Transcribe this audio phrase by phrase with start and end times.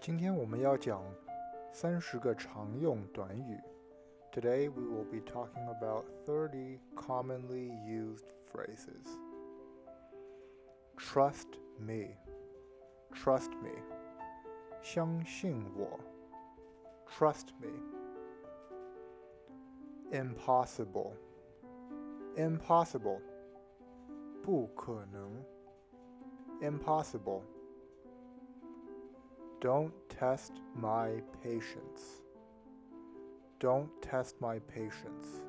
[0.00, 1.02] 今天我们要讲
[1.72, 3.60] 三十个常用短语。
[4.32, 9.18] Today we will be talking about 30 commonly used phrases.
[10.96, 12.16] Trust me.
[13.14, 13.70] Trust me.
[14.82, 15.98] 相信我。
[17.08, 17.68] Trust me.
[20.12, 21.12] Impossible.
[22.36, 23.20] Impossible.
[24.42, 25.44] 不可能。
[26.60, 27.42] Impossible.
[29.60, 32.22] Don't test my patience.
[33.58, 35.42] Don't test my patience.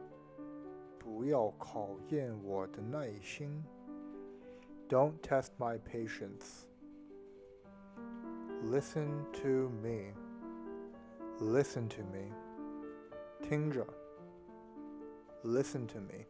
[0.97, 3.63] 不要考验我的耐心。
[4.89, 6.65] Don't test my patience.
[8.63, 10.13] Listen to me.
[11.39, 12.31] Listen to me.
[13.41, 13.85] 听着。
[15.43, 16.25] Listen to me.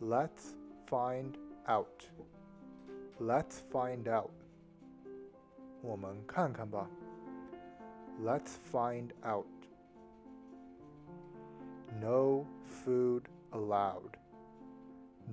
[0.00, 0.54] Let's
[0.86, 1.36] find
[1.66, 2.06] out.
[3.18, 4.30] Let's find out.
[5.82, 6.88] 我们看看吧。
[8.20, 9.46] Let's find out.
[12.00, 12.44] No
[12.84, 14.18] food allowed.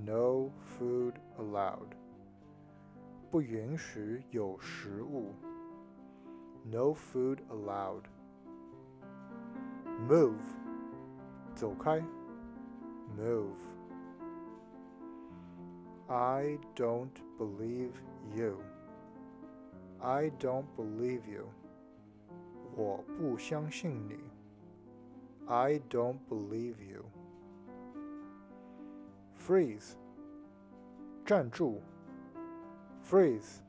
[0.06, 1.96] No food allowed.
[3.32, 5.34] 不允许有食物。
[6.64, 8.04] No food allowed.
[10.08, 10.40] Move.
[11.56, 12.04] 走开。
[13.18, 13.56] Move.
[16.08, 17.94] I don't believe
[18.36, 18.62] you.
[20.00, 21.50] I don't believe you.
[22.76, 24.20] 我不相信你。
[25.48, 27.06] I don't believe you.
[29.38, 29.96] Freeze.
[31.26, 31.82] 站住。
[33.04, 33.62] Freeze.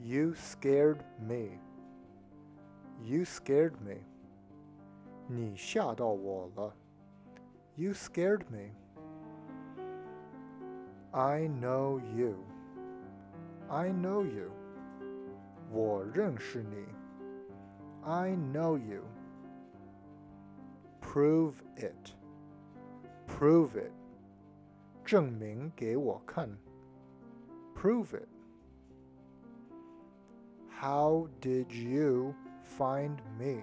[0.00, 1.58] You scared me.
[3.00, 3.98] You scared me.
[5.28, 6.74] 你吓到我了。
[7.76, 8.74] You scared me.
[11.12, 12.36] I know you.
[13.68, 14.50] I know you.
[15.70, 16.86] 我认识你。
[18.02, 19.04] I know you.
[21.00, 22.12] Prove it.
[23.26, 23.92] Prove it.
[25.04, 26.48] 证明给我看。
[27.74, 28.28] Prove it.
[30.68, 32.34] How did you
[32.78, 33.62] find me?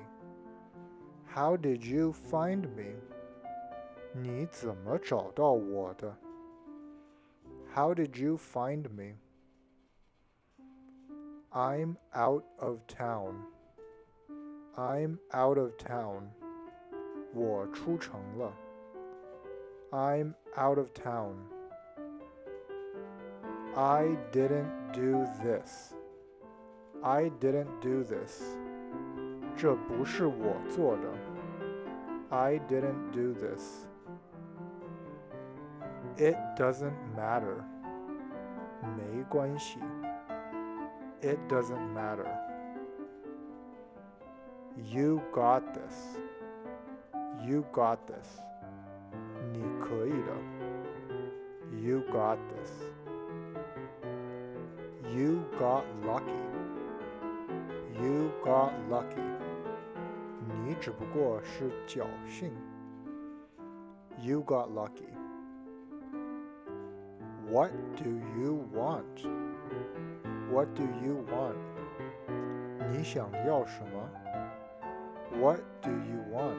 [1.27, 2.95] How did you find me?
[4.13, 6.15] 你怎么找到我的？
[7.73, 9.15] How did you find me?
[11.53, 13.45] I'm out of town.
[14.77, 16.29] I'm out of town.
[17.33, 18.53] 我出城了。
[19.91, 21.35] I'm out of town.
[23.75, 25.93] I didn't do this.
[27.01, 28.43] I didn't do this.
[29.55, 31.03] 这不是我做的。
[32.29, 33.85] I didn't do this.
[36.17, 37.63] It doesn't matter.
[38.81, 39.79] 没关系。
[41.23, 42.29] it doesn't matter.
[44.77, 46.17] You got this.
[47.45, 48.39] You got this.
[49.51, 50.59] 你可以的。
[51.81, 52.71] You got this.
[55.15, 56.39] You got lucky.
[58.01, 59.23] You got lucky.
[60.63, 62.51] 你只不过是侥幸。
[64.21, 65.09] You got lucky.
[67.49, 69.25] What do you want?
[70.51, 71.55] What do you want?
[72.91, 74.09] 你想要什么？
[75.39, 76.57] What do you want?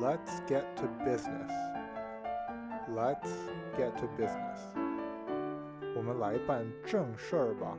[0.00, 1.52] Let's get to business.
[2.94, 3.30] Let's
[3.76, 4.60] get to business.
[5.96, 7.76] 我们来办正事儿吧。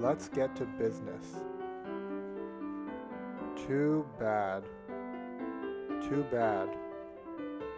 [0.00, 1.36] Let's get to business.
[3.56, 4.62] Too bad.
[6.02, 6.68] Too bad.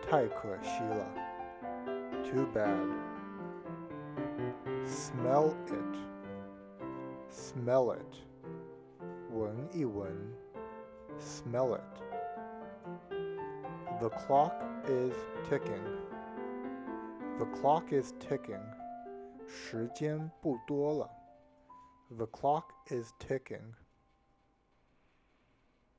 [0.08, 1.06] 太可惜了。
[2.24, 3.11] Too bad.
[4.84, 5.98] Smell it.
[7.28, 8.28] Smell it.
[9.30, 10.34] 闻一闻.
[11.18, 12.08] Smell it.
[14.00, 14.54] The clock
[14.86, 15.14] is
[15.48, 15.84] ticking.
[17.38, 18.62] The clock is ticking.
[19.46, 21.10] 时间不多了.
[22.10, 23.74] The clock is ticking.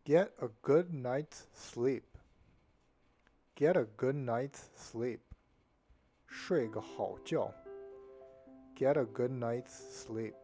[0.06, 2.04] Get a good night's sleep.
[3.56, 5.20] Get a good night's sleep.
[6.26, 7.54] 睡个好觉。
[8.76, 10.36] get a good night's sleep.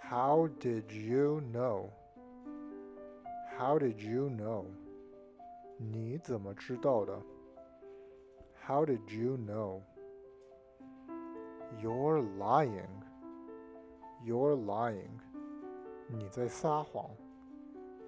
[0.00, 1.90] How did you know?
[3.58, 4.66] How did you know?
[5.78, 7.18] 你怎么知道的?
[8.64, 9.80] How did you know?
[11.80, 13.02] You're lying.
[14.24, 15.18] You're lying.
[16.08, 17.10] 你在撒谎.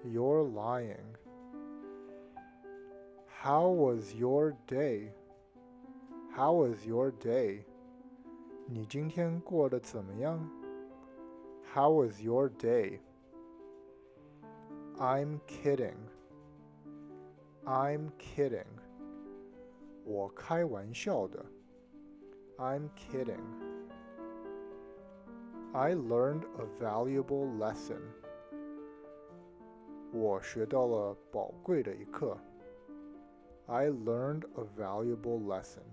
[0.05, 1.15] You're lying.
[3.41, 5.11] How was your day?
[6.35, 7.65] How was your day?
[8.69, 10.39] 你今天过得怎么样？
[11.73, 12.99] How was your day?
[14.97, 15.97] I'm kidding.
[17.65, 18.65] I'm kidding.
[20.05, 21.45] 我开玩笑的。
[22.57, 23.43] I'm kidding.
[25.73, 27.99] I learned a valuable lesson.
[30.13, 32.37] 我学到了宝贵的一课。
[33.65, 35.83] I learned a valuable lesson.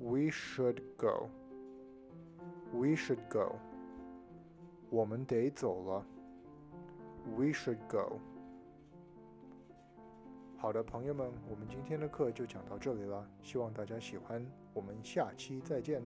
[0.00, 1.28] We should go.
[2.72, 3.56] We should go.
[4.90, 6.06] 我们得走了。
[7.36, 8.18] We should go.
[10.56, 14.44] 好的，朋友们，我们今天的课就讲到这里了，希望大家喜欢。
[14.72, 16.02] 我们下期再见。